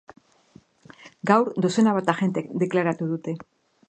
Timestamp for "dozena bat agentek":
1.65-2.49